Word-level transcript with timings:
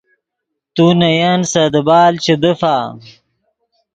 تو 0.75 0.85
نے 0.99 1.09
ین 1.21 1.41
سے 1.51 1.63
دیبال 1.73 2.13
چے 2.23 2.33
دیفا 2.43 2.75